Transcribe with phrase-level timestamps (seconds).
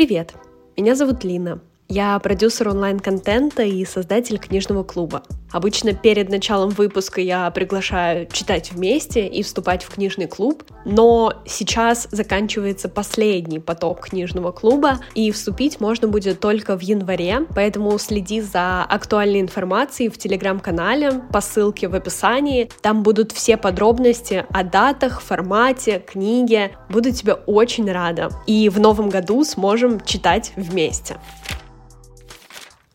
[0.00, 0.32] Привет!
[0.78, 1.60] Меня зовут Лина.
[1.86, 5.24] Я продюсер онлайн-контента и создатель книжного клуба.
[5.52, 12.08] Обычно перед началом выпуска я приглашаю читать вместе и вступать в книжный клуб, но сейчас
[12.10, 18.84] заканчивается последний поток книжного клуба, и вступить можно будет только в январе, поэтому следи за
[18.84, 22.70] актуальной информацией в телеграм-канале по ссылке в описании.
[22.80, 26.72] Там будут все подробности о датах, формате, книге.
[26.88, 28.30] Буду тебе очень рада.
[28.46, 31.16] И в новом году сможем читать вместе.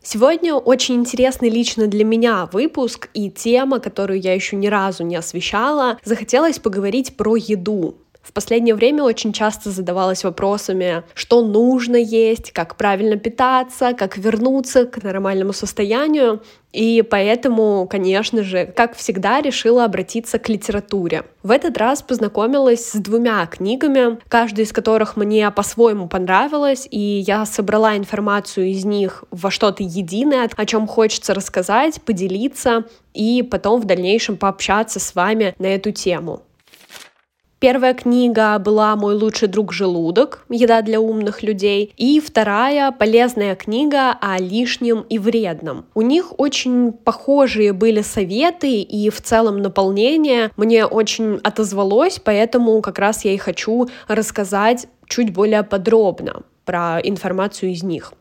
[0.08, 5.16] Сегодня очень интересный лично для меня выпуск и тема, которую я еще ни разу не
[5.16, 5.98] освещала.
[6.04, 7.96] Захотелось поговорить про еду.
[8.26, 14.86] В последнее время очень часто задавалась вопросами, что нужно есть, как правильно питаться, как вернуться
[14.86, 16.42] к нормальному состоянию.
[16.74, 21.24] И поэтому, конечно же, как всегда, решила обратиться к литературе.
[21.44, 27.46] В этот раз познакомилась с двумя книгами, каждая из которых мне по-своему понравилась, и я
[27.46, 33.86] собрала информацию из них во что-то единое, о чем хочется рассказать, поделиться и потом в
[33.86, 36.42] дальнейшем пообщаться с вами на эту тему.
[37.60, 40.46] Первая книга была «Мой лучший друг желудок.
[40.50, 41.94] Еда для умных людей».
[41.96, 45.86] И вторая «Полезная книга о лишнем и вредном».
[45.94, 53.00] У них очень похожие были советы и в целом наполнение мне очень отозвалось, поэтому как
[53.00, 58.14] раз я и хочу рассказать чуть более подробно про информацию из них.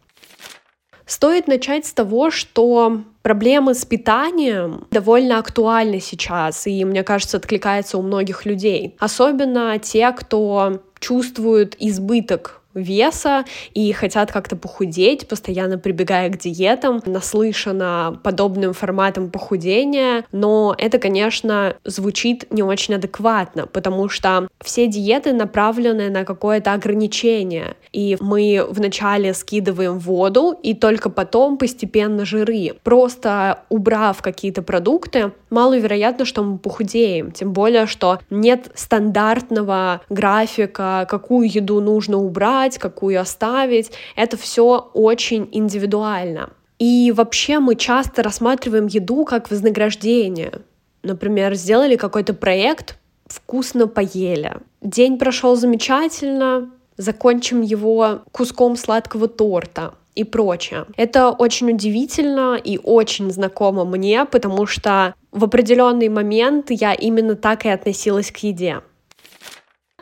[1.06, 7.98] Стоит начать с того, что проблемы с питанием довольно актуальны сейчас, и, мне кажется, откликается
[7.98, 8.96] у многих людей.
[8.98, 18.18] Особенно те, кто чувствует избыток веса и хотят как-то похудеть, постоянно прибегая к диетам, наслышана
[18.22, 26.10] подобным форматом похудения, но это, конечно, звучит не очень адекватно, потому что все диеты направлены
[26.10, 32.72] на какое-то ограничение, и мы вначале скидываем воду, и только потом постепенно жиры.
[32.82, 41.50] Просто убрав какие-то продукты, маловероятно, что мы похудеем, тем более, что нет стандартного графика, какую
[41.50, 43.92] еду нужно убрать, какую оставить.
[44.16, 46.50] Это все очень индивидуально.
[46.78, 50.52] И вообще мы часто рассматриваем еду как вознаграждение.
[51.02, 54.56] Например, сделали какой-то проект, вкусно поели.
[54.82, 60.86] День прошел замечательно, закончим его куском сладкого торта и прочее.
[60.96, 67.66] Это очень удивительно и очень знакомо мне, потому что в определенный момент я именно так
[67.66, 68.80] и относилась к еде.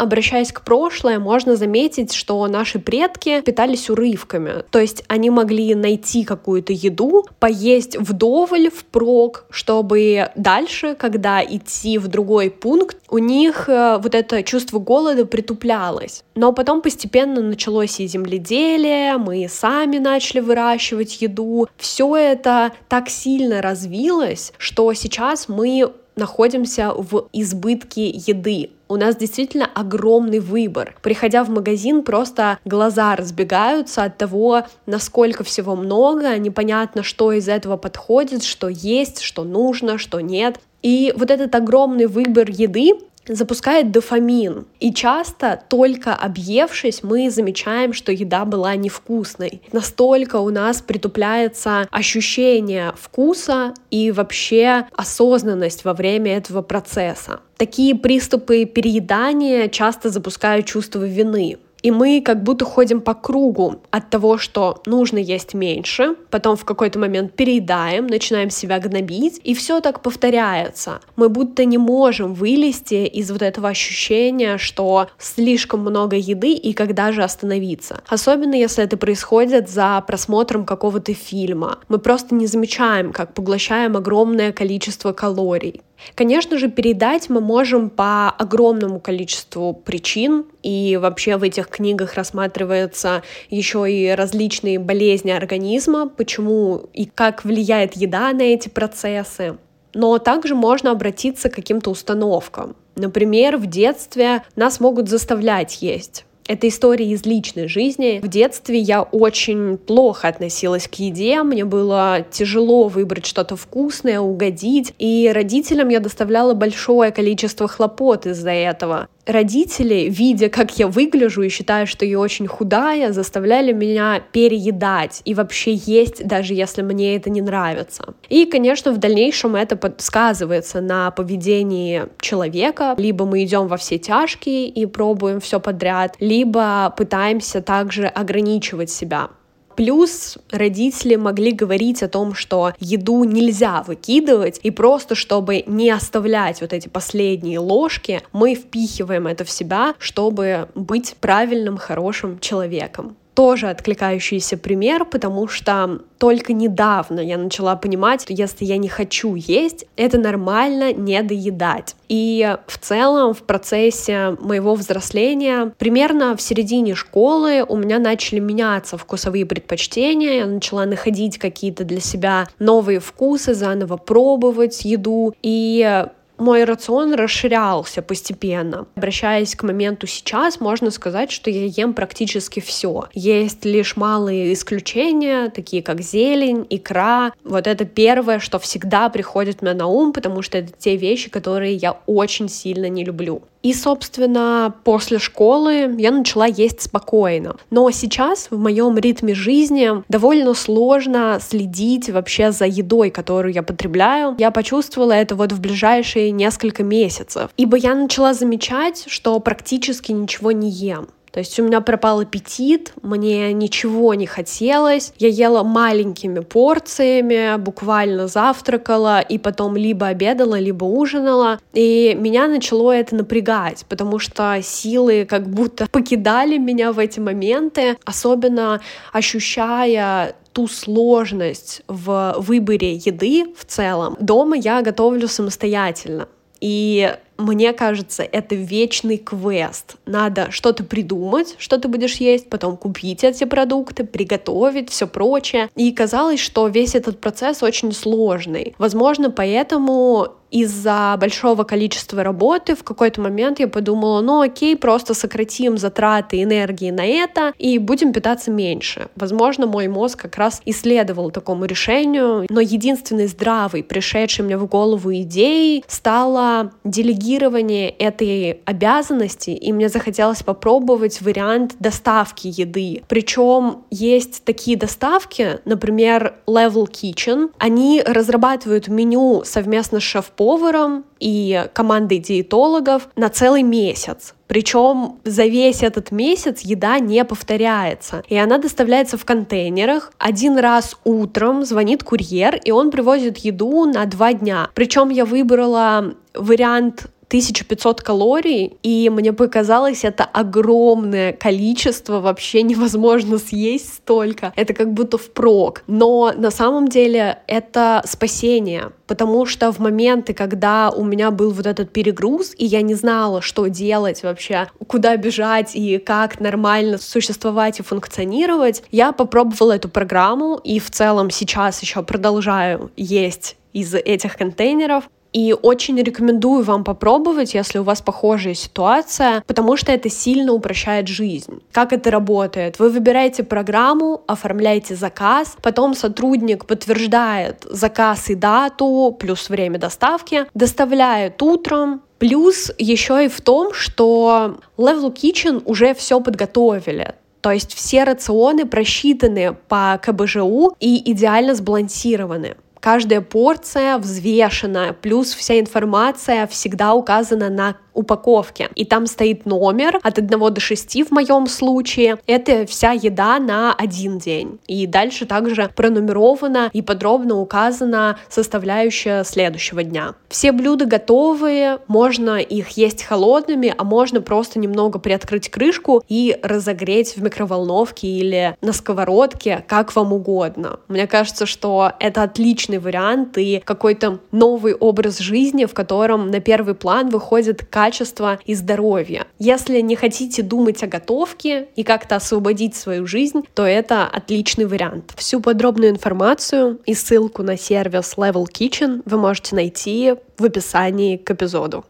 [0.02, 4.64] Обращаясь к прошлое, можно заметить, что наши предки питались урывками.
[4.72, 12.08] То есть они могли найти какую-то еду, поесть вдоволь, впрок, чтобы дальше, когда идти в
[12.08, 16.24] другой пункт, у них э, вот это чувство голода притуплялось.
[16.34, 21.69] Но потом постепенно началось и земледелие, мы сами начали выращивать еду.
[21.76, 28.71] Все это так сильно развилось, что сейчас мы находимся в избытке еды.
[28.89, 30.95] У нас действительно огромный выбор.
[31.03, 37.77] Приходя в магазин, просто глаза разбегаются от того, насколько всего много, непонятно, что из этого
[37.77, 40.61] подходит, что есть, что нужно, что нет.
[40.83, 42.93] И вот этот огромный выбор еды
[43.27, 44.66] запускает дофамин.
[44.81, 49.62] И часто, только объевшись, мы замечаем, что еда была невкусной.
[49.72, 57.41] Настолько у нас притупляется ощущение вкуса и вообще осознанность во время этого процесса.
[57.56, 61.59] Такие приступы переедания часто запускают чувство вины.
[61.82, 66.65] И мы как будто ходим по кругу от того, что нужно есть меньше, потом в
[66.65, 71.00] какой-то момент переедаем, начинаем себя гнобить, и все так повторяется.
[71.16, 77.10] Мы будто не можем вылезти из вот этого ощущения, что слишком много еды и когда
[77.12, 78.03] же остановиться.
[78.06, 81.78] Особенно если это происходит за просмотром какого-то фильма.
[81.88, 85.82] Мы просто не замечаем, как поглощаем огромное количество калорий.
[86.14, 93.22] Конечно же, передать мы можем по огромному количеству причин, и вообще в этих книгах рассматриваются
[93.50, 99.56] еще и различные болезни организма, почему и как влияет еда на эти процессы.
[99.94, 102.76] Но также можно обратиться к каким-то установкам.
[102.96, 106.25] Например, в детстве нас могут заставлять есть.
[106.49, 108.21] Это история из личной жизни.
[108.23, 114.93] В детстве я очень плохо относилась к еде, мне было тяжело выбрать что-то вкусное, угодить,
[114.99, 119.09] и родителям я доставляла большое количество хлопот из-за этого.
[119.26, 125.34] Родители, видя, как я выгляжу и считая, что я очень худая, заставляли меня переедать и
[125.34, 128.14] вообще есть, даже если мне это не нравится.
[128.28, 132.94] И, конечно, в дальнейшем это сказывается на поведении человека.
[132.98, 139.30] Либо мы идем во все тяжкие и пробуем все подряд, либо пытаемся также ограничивать себя.
[139.76, 146.60] Плюс родители могли говорить о том, что еду нельзя выкидывать, и просто чтобы не оставлять
[146.60, 153.69] вот эти последние ложки, мы впихиваем это в себя, чтобы быть правильным, хорошим человеком тоже
[153.69, 159.87] откликающийся пример, потому что только недавно я начала понимать, что если я не хочу есть,
[159.96, 161.96] это нормально не доедать.
[162.08, 168.99] И в целом в процессе моего взросления, примерно в середине школы у меня начали меняться
[168.99, 176.06] вкусовые предпочтения, я начала находить какие-то для себя новые вкусы, заново пробовать еду, и
[176.43, 178.87] мой рацион расширялся постепенно.
[178.97, 183.05] Обращаясь к моменту сейчас, можно сказать, что я ем практически все.
[183.15, 187.33] Есть лишь малые исключения, такие как зелень, икра.
[187.44, 191.75] Вот это первое, что всегда приходит мне на ум, потому что это те вещи, которые
[191.77, 193.43] я очень сильно не люблю.
[193.62, 197.56] И, собственно, после школы я начала есть спокойно.
[197.70, 204.35] Но сейчас в моем ритме жизни довольно сложно следить вообще за едой, которую я потребляю.
[204.38, 207.50] Я почувствовала это вот в ближайшие несколько месяцев.
[207.56, 211.08] Ибо я начала замечать, что практически ничего не ем.
[211.32, 218.29] То есть у меня пропал аппетит, мне ничего не хотелось, я ела маленькими порциями, буквально
[218.29, 221.58] завтракала и потом либо обедала, либо ужинала.
[221.73, 227.96] И меня начало это напрягать, потому что силы как будто покидали меня в эти моменты,
[228.05, 228.82] особенно
[229.12, 234.17] ощущая ту сложность в выборе еды в целом.
[234.20, 236.29] Дома я готовлю самостоятельно.
[236.62, 239.97] И мне кажется, это вечный квест.
[240.06, 245.69] Надо что-то придумать, что ты будешь есть, потом купить эти продукты, приготовить, все прочее.
[245.75, 248.76] И казалось, что весь этот процесс очень сложный.
[248.79, 255.78] Возможно, поэтому из-за большого количества работы в какой-то момент я подумала, ну окей, просто сократим
[255.78, 259.08] затраты энергии на это и будем питаться меньше.
[259.16, 265.14] Возможно, мой мозг как раз исследовал такому решению, но единственный здравый, пришедший мне в голову
[265.14, 273.02] идеей, стало делегирование этой обязанности, и мне захотелось попробовать вариант доставки еды.
[273.08, 281.69] Причем есть такие доставки, например, Level Kitchen, они разрабатывают меню совместно с шеф поваром и
[281.73, 284.35] командой диетологов на целый месяц.
[284.49, 288.25] Причем за весь этот месяц еда не повторяется.
[288.29, 290.12] И она доставляется в контейнерах.
[290.19, 294.69] Один раз утром звонит курьер, и он привозит еду на два дня.
[294.75, 303.94] Причем я выбрала вариант 1500 калорий, и мне показалось это огромное количество, вообще невозможно съесть
[303.94, 304.52] столько.
[304.55, 305.82] Это как будто впрок.
[305.87, 311.67] Но на самом деле это спасение, потому что в моменты, когда у меня был вот
[311.67, 317.81] этот перегруз, и я не знала, что делать вообще, куда бежать и как нормально существовать
[317.81, 324.37] и функционировать, я попробовала эту программу, и в целом сейчас еще продолжаю есть из этих
[324.37, 325.05] контейнеров.
[325.32, 331.08] И очень рекомендую вам попробовать, если у вас похожая ситуация, потому что это сильно упрощает
[331.08, 331.62] жизнь.
[331.73, 332.79] Как это работает?
[332.79, 341.40] Вы выбираете программу, оформляете заказ, потом сотрудник подтверждает заказ и дату, плюс время доставки, доставляет
[341.43, 347.17] утром, Плюс еще и в том, что Level Kitchen уже все подготовили.
[347.40, 352.55] То есть все рационы просчитаны по КБЖУ и идеально сбалансированы.
[352.82, 358.69] Каждая порция взвешена, плюс вся информация всегда указана на упаковке.
[358.75, 362.19] И там стоит номер от 1 до 6 в моем случае.
[362.27, 364.58] Это вся еда на один день.
[364.67, 370.15] И дальше также пронумерована и подробно указана составляющая следующего дня.
[370.29, 377.17] Все блюда готовые, можно их есть холодными, а можно просто немного приоткрыть крышку и разогреть
[377.17, 380.81] в микроволновке или на сковородке, как вам угодно.
[380.89, 386.75] Мне кажется, что это отличный вариант и какой-то новый образ жизни, в котором на первый
[386.75, 389.27] план выходит качество и здоровье.
[389.41, 395.12] Если не хотите думать о готовке и как-то освободить свою жизнь, то это отличный вариант.
[395.17, 401.29] Всю подробную информацию и ссылку на сервис Level Kitchen вы можете найти в описании к
[401.32, 401.84] эпизоду.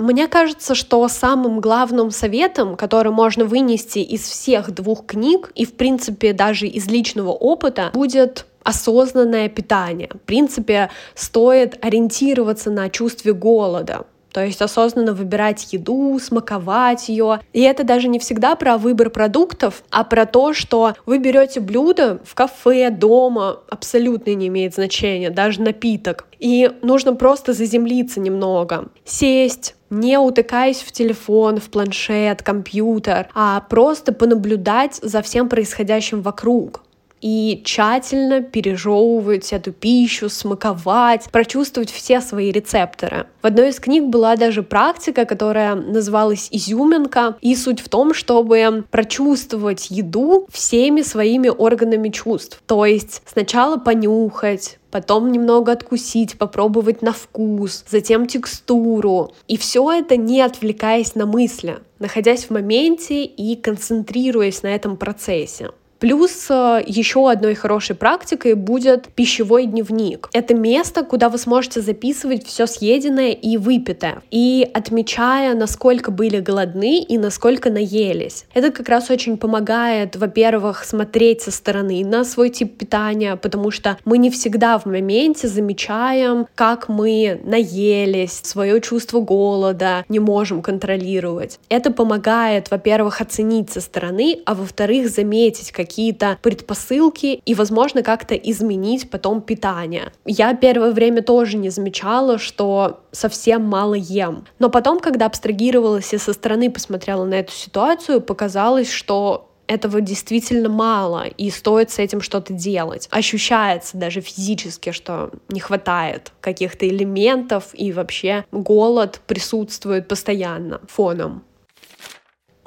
[0.00, 5.74] Мне кажется, что самым главным советом, который можно вынести из всех двух книг и, в
[5.74, 10.10] принципе, даже из личного опыта, будет осознанное питание.
[10.12, 14.04] В принципе, стоит ориентироваться на чувстве голода.
[14.30, 17.40] То есть осознанно выбирать еду, смаковать ее.
[17.54, 22.20] И это даже не всегда про выбор продуктов, а про то, что вы берете блюдо
[22.26, 26.26] в кафе, дома, абсолютно не имеет значения, даже напиток.
[26.38, 34.12] И нужно просто заземлиться немного, сесть, не утыкаясь в телефон, в планшет, компьютер, а просто
[34.12, 36.82] понаблюдать за всем происходящим вокруг
[37.20, 43.26] и тщательно пережевывать эту пищу, смаковать, прочувствовать все свои рецепторы.
[43.42, 48.84] В одной из книг была даже практика, которая называлась изюминка, и суть в том, чтобы
[48.90, 52.62] прочувствовать еду всеми своими органами чувств.
[52.66, 59.32] То есть сначала понюхать, потом немного откусить, попробовать на вкус, затем текстуру.
[59.46, 65.70] И все это не отвлекаясь на мысли, находясь в моменте и концентрируясь на этом процессе.
[65.98, 70.28] Плюс э, еще одной хорошей практикой будет пищевой дневник.
[70.32, 77.00] Это место, куда вы сможете записывать все съеденное и выпитое, и отмечая, насколько были голодны
[77.00, 78.44] и насколько наелись.
[78.54, 83.98] Это как раз очень помогает, во-первых, смотреть со стороны на свой тип питания, потому что
[84.04, 91.58] мы не всегда в моменте замечаем, как мы наелись, свое чувство голода не можем контролировать.
[91.68, 98.34] Это помогает, во-первых, оценить со стороны, а во-вторых, заметить, как какие-то предпосылки и, возможно, как-то
[98.34, 100.12] изменить потом питание.
[100.26, 104.44] Я первое время тоже не замечала, что совсем мало ем.
[104.58, 110.68] Но потом, когда абстрагировалась и со стороны посмотрела на эту ситуацию, показалось, что этого действительно
[110.68, 113.08] мало, и стоит с этим что-то делать.
[113.10, 121.44] Ощущается даже физически, что не хватает каких-то элементов, и вообще голод присутствует постоянно фоном.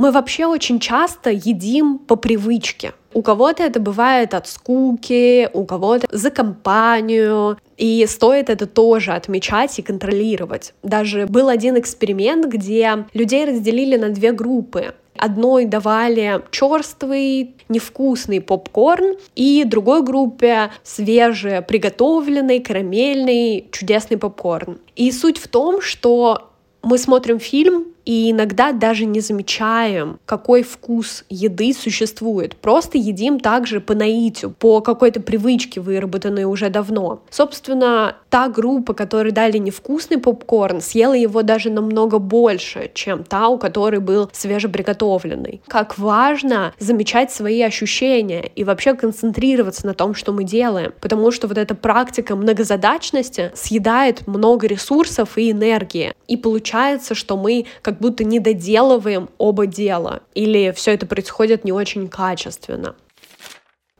[0.01, 2.93] Мы вообще очень часто едим по привычке.
[3.13, 9.77] У кого-то это бывает от скуки, у кого-то за компанию, и стоит это тоже отмечать
[9.79, 10.73] и контролировать.
[10.83, 14.93] Даже был один эксперимент, где людей разделили на две группы.
[15.17, 24.79] Одной давали черствый, невкусный попкорн, и другой группе свежий, приготовленный, карамельный, чудесный попкорн.
[24.95, 26.49] И суть в том, что
[26.81, 32.57] мы смотрим фильм, и иногда даже не замечаем, какой вкус еды существует.
[32.57, 37.23] Просто едим также по наитию, по какой-то привычке, выработанной уже давно.
[37.29, 43.57] Собственно, та группа, которой дали невкусный попкорн, съела его даже намного больше, чем та, у
[43.57, 45.61] которой был свежеприготовленный.
[45.69, 51.47] Как важно замечать свои ощущения и вообще концентрироваться на том, что мы делаем, потому что
[51.47, 56.13] вот эта практика многозадачности съедает много ресурсов и энергии.
[56.27, 61.71] И получается, что мы как будто не доделываем оба дела, или все это происходит не
[61.71, 62.95] очень качественно.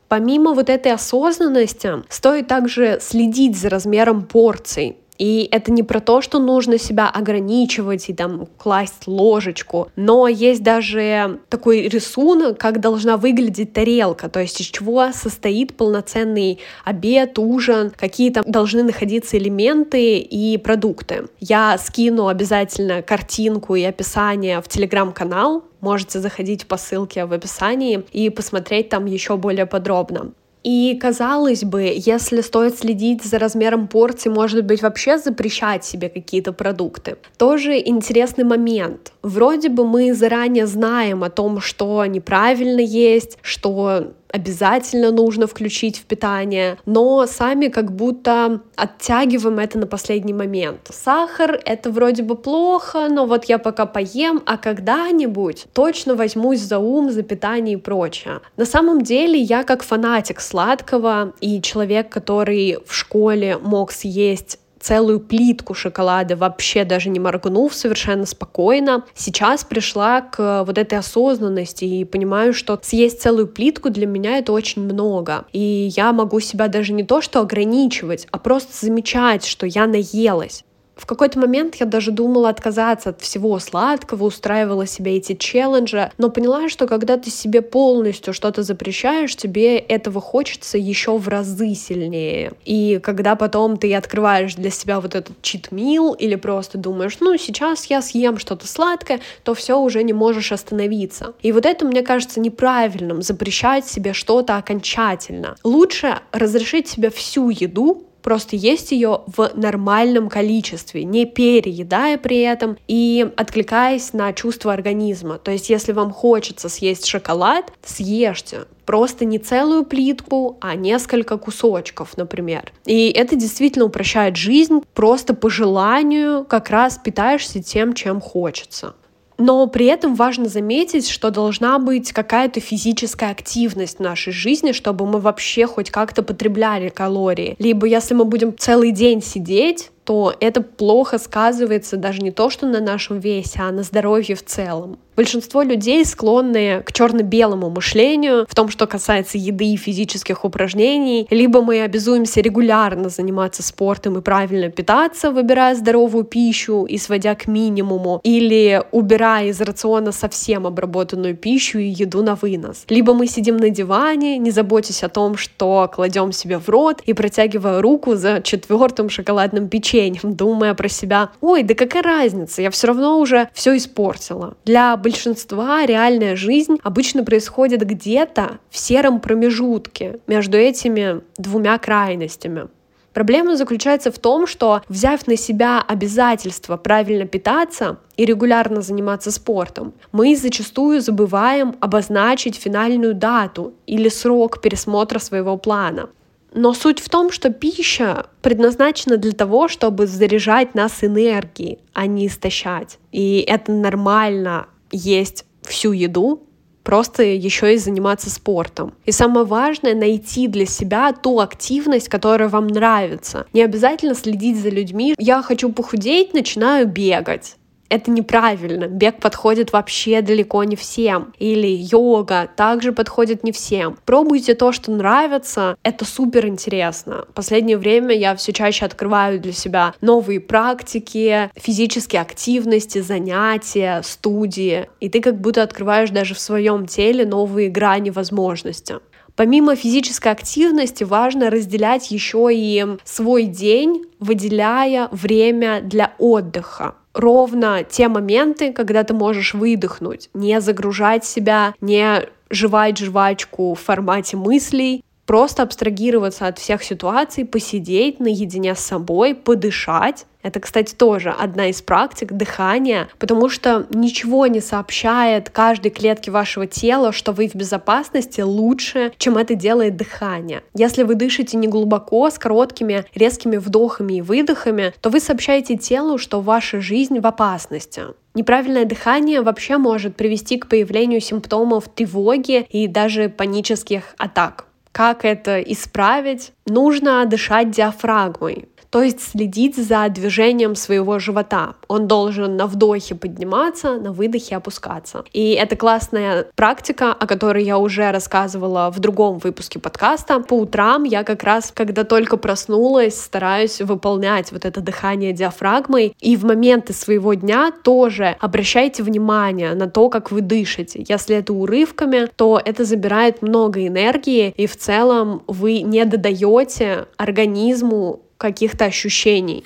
[0.08, 4.98] Помимо вот этой осознанности, стоит также следить за размером порций.
[5.22, 10.64] И это не про то, что нужно себя ограничивать и там класть ложечку, но есть
[10.64, 17.92] даже такой рисунок, как должна выглядеть тарелка, то есть из чего состоит полноценный обед, ужин,
[17.96, 21.28] какие там должны находиться элементы и продукты.
[21.40, 28.32] Я скину обязательно картинку и описание в телеграм-канал, можете заходить по ссылке в описании и
[28.32, 30.32] посмотреть там еще более подробно.
[30.64, 36.54] И казалось бы, если стоит следить за размером порции, может быть вообще запрещать себе какие-то
[36.54, 37.18] продукты.
[37.38, 39.12] Тоже интересный момент.
[39.24, 46.06] Вроде бы мы заранее знаем о том, что неправильно есть, что обязательно нужно включить в
[46.06, 50.90] питание, но сами как будто оттягиваем это на последний момент.
[50.90, 56.80] Сахар— это вроде бы плохо, но вот я пока поем, а когда-нибудь точно возьмусь за
[56.80, 58.40] ум, за питание и прочее.
[58.58, 65.20] На самом деле я как фанатик сладкого и человек, который в школе мог съесть целую
[65.20, 69.06] плитку шоколада, вообще даже не моргнув, совершенно спокойно.
[69.16, 74.52] Сейчас пришла к вот этой осознанности и понимаю, что съесть целую плитку для меня это
[74.52, 75.46] очень много.
[75.54, 80.64] И я могу себя даже не то что ограничивать, а просто замечать, что я наелась.
[80.96, 86.30] В какой-то момент я даже думала отказаться от всего сладкого, устраивала себе эти челленджи, но
[86.30, 92.54] поняла, что когда ты себе полностью что-то запрещаешь, тебе этого хочется еще в разы сильнее.
[92.66, 97.86] И когда потом ты открываешь для себя вот этот чит-мил или просто думаешь, ну сейчас
[97.86, 101.34] я съем что-то сладкое, то все уже не можешь остановиться.
[101.42, 105.56] И вот это, мне кажется, неправильным, запрещать себе что-то окончательно.
[105.64, 112.78] Лучше разрешить себе всю еду, просто есть ее в нормальном количестве, не переедая при этом
[112.88, 115.38] и откликаясь на чувства организма.
[115.38, 118.66] То есть, если вам хочется съесть шоколад, съешьте.
[118.86, 122.74] Просто не целую плитку, а несколько кусочков, например.
[122.86, 128.96] И это действительно упрощает жизнь, просто по желанию как раз питаешься тем, чем хочется.
[129.42, 135.08] Но при этом важно заметить, что должна быть какая-то физическая активность в нашей жизни, чтобы
[135.08, 137.56] мы вообще хоть как-то потребляли калории.
[137.58, 142.68] Либо если мы будем целый день сидеть, то это плохо сказывается даже не то, что
[142.68, 145.00] на нашем весе, а на здоровье в целом.
[145.16, 151.28] Большинство людей склонны к черно-белому мышлению в том, что касается еды и физических упражнений.
[151.30, 157.48] Либо мы обязуемся регулярно заниматься спортом и правильно питаться, выбирая здоровую пищу и сводя к
[157.48, 162.86] минимуму, или убирая из рациона совсем обработанную пищу и еду на вынос.
[162.88, 167.14] Либо мы сидим на диване, не заботясь о том, что кладем себе в рот и
[167.14, 172.88] протягивая руку за четвертым шоколадным печеньем думая про себя, ой, да какая разница, я все
[172.88, 174.56] равно уже все испортила.
[174.66, 182.70] Для большинства реальная жизнь обычно происходит где-то в сером промежутке между этими двумя крайностями.
[183.14, 189.94] Проблема заключается в том, что взяв на себя обязательство правильно питаться и регулярно заниматься спортом,
[190.14, 196.10] мы зачастую забываем обозначить финальную дату или срок пересмотра своего плана.
[196.54, 202.28] Но суть в том, что пища предназначена для того, чтобы заряжать нас энергией, а не
[202.28, 202.98] истощать.
[203.14, 206.44] И это нормально есть всю еду,
[206.84, 208.94] просто еще и заниматься спортом.
[209.06, 213.46] И самое важное— найти для себя ту активность, которая вам нравится.
[213.54, 215.16] Не обязательно следить за людьми.
[215.18, 217.56] Я хочу похудеть, начинаю бегать
[217.92, 218.88] это неправильно.
[218.88, 221.34] Бег подходит вообще далеко не всем.
[221.38, 223.98] Или йога также подходит не всем.
[224.06, 225.76] Пробуйте то, что нравится.
[225.84, 227.26] Это супер интересно.
[227.36, 234.90] Последнее время я все чаще открываю для себя новые практики, физические активности, занятия, студии.
[235.02, 238.96] И ты как будто открываешь даже в своем теле новые грани возможностей.
[239.36, 248.08] Помимо физической активности важно разделять еще и свой день, выделяя время для отдыха ровно те
[248.08, 255.64] моменты, когда ты можешь выдохнуть, не загружать себя, не жевать жвачку в формате мыслей, просто
[255.64, 260.26] абстрагироваться от всех ситуаций, посидеть наедине с собой, подышать.
[260.44, 266.66] Это, кстати, тоже одна из практик дыхания, потому что ничего не сообщает каждой клетке вашего
[266.66, 270.64] тела, что вы в безопасности лучше, чем это делает дыхание.
[270.74, 276.18] Если вы дышите не глубоко, с короткими резкими вдохами и выдохами, то вы сообщаете телу,
[276.18, 278.02] что ваша жизнь в опасности.
[278.34, 284.66] Неправильное дыхание вообще может привести к появлению симптомов тревоги и даже панических атак.
[284.92, 286.54] Как это исправить?
[286.66, 291.76] Нужно дышать диафрагмой то есть следить за движением своего живота.
[291.88, 295.24] Он должен на вдохе подниматься, на выдохе опускаться.
[295.32, 300.42] И это классная практика, о которой я уже рассказывала в другом выпуске подкаста.
[300.42, 306.14] По утрам я как раз, когда только проснулась, стараюсь выполнять вот это дыхание диафрагмой.
[306.20, 311.06] И в моменты своего дня тоже обращайте внимание на то, как вы дышите.
[311.08, 318.20] Если это урывками, то это забирает много энергии, и в целом вы не додаете организму
[318.42, 319.64] каких-то ощущений.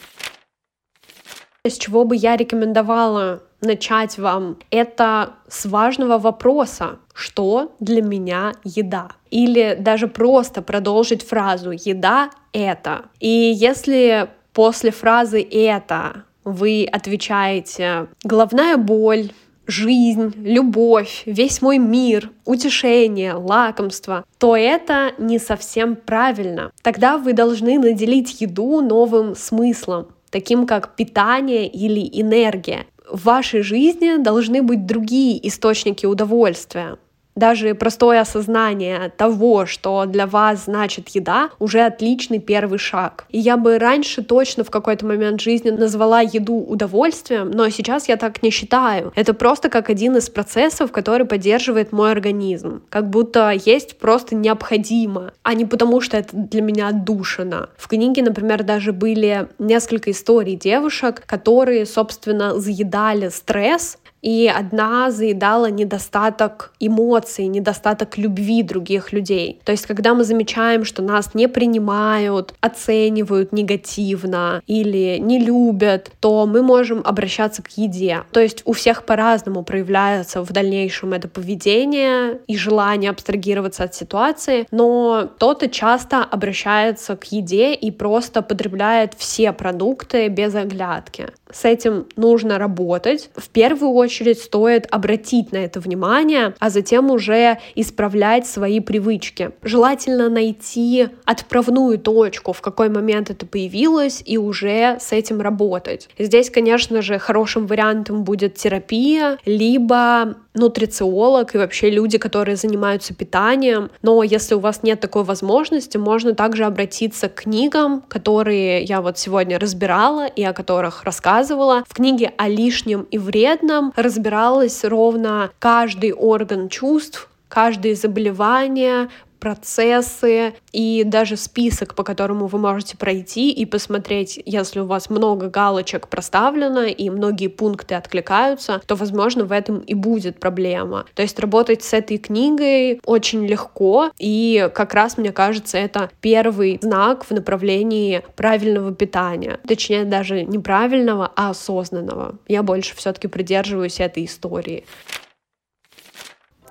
[1.64, 9.08] С чего бы я рекомендовала начать вам, это с важного вопроса, что для меня еда?
[9.32, 13.06] Или даже просто продолжить фразу «еда— это».
[13.22, 19.32] И если после фразы «это» вы отвечаете «головная боль»,
[19.68, 26.72] жизнь, любовь, весь мой мир, утешение, лакомство, то это не совсем правильно.
[26.82, 32.86] Тогда вы должны наделить еду новым смыслом, таким как питание или энергия.
[33.10, 36.98] В вашей жизни должны быть другие источники удовольствия.
[37.36, 43.26] Даже простое осознание того, что для вас значит еда, уже отличный первый шаг.
[43.30, 48.16] И я бы раньше точно в какой-то момент жизни назвала еду удовольствием, но сейчас я
[48.16, 49.12] так не считаю.
[49.16, 52.84] Это просто как один из процессов, который поддерживает мой организм.
[52.90, 57.70] Как будто есть просто необходимо, а не потому, что это для меня отдушина.
[57.78, 65.70] В книге, например, даже были несколько историй девушек, которые, собственно, заедали стресс и одна заедала
[65.70, 69.62] недостаток эмоций, недостаток любви других людей.
[69.64, 76.48] То есть, когда мы замечаем, что нас не принимают, оценивают негативно или не любят, то
[76.48, 78.24] мы можем обращаться к еде.
[78.32, 84.66] То есть у всех по-разному проявляется в дальнейшем это поведение и желание абстрагироваться от ситуации,
[84.72, 91.28] но кто-то часто обращается к еде и просто потребляет все продукты без оглядки.
[91.56, 93.30] С этим нужно работать.
[93.34, 99.52] В первую очередь стоит обратить на это внимание, а затем уже исправлять свои привычки.
[99.64, 106.10] Желательно найти отправную точку, в какой момент это появилось, и уже с этим работать.
[106.20, 113.90] Здесь, конечно же, хорошим вариантом будет терапия, либо нутрициолог и вообще люди, которые занимаются питанием.
[114.02, 119.18] Но если у вас нет такой возможности, можно также обратиться к книгам, которые я вот
[119.18, 121.84] сегодня разбирала и о которых рассказывала.
[121.88, 129.10] В книге о лишнем и вредном разбиралась ровно каждый орган чувств, каждое заболевание,
[129.40, 135.50] процессы и даже список, по которому вы можете пройти и посмотреть, если у вас много
[135.50, 141.06] галочек проставлено и многие пункты откликаются, то, возможно, в этом и будет проблема.
[141.14, 146.80] То есть работать с этой книгой очень легко, и как раз, мне кажется, это первый
[146.82, 149.60] знак в направлении правильного питания.
[149.68, 152.36] Точнее, даже не правильного, а осознанного.
[152.48, 154.86] Я больше все-таки придерживаюсь этой истории.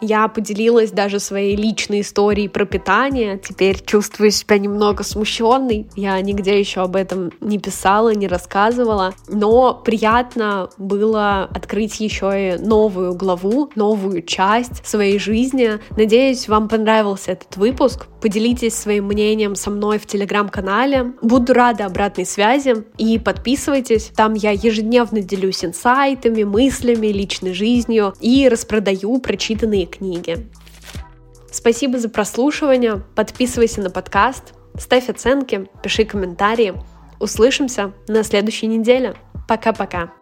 [0.01, 3.39] Я поделилась даже своей личной историей про питание.
[3.39, 5.87] Теперь чувствую себя немного смущенной.
[5.97, 9.15] Я нигде еще об этом не писала, не рассказывала.
[9.29, 15.79] Но приятно было открыть еще и новую главу, новую часть своей жизни.
[15.97, 18.07] Надеюсь, вам понравился этот выпуск.
[18.21, 21.13] Поделитесь своим мнением со мной в телеграм-канале.
[21.23, 22.85] Буду рада обратной связи.
[22.99, 24.11] И подписывайтесь.
[24.15, 30.49] Там я ежедневно делюсь инсайтами, мыслями, личной жизнью и распродаю прочитанные книги.
[31.51, 33.03] Спасибо за прослушивание.
[33.15, 36.75] Подписывайся на подкаст, ставь оценки, пиши комментарии.
[37.21, 39.15] Услышимся на следующей неделе.
[39.47, 40.13] Пока-пока.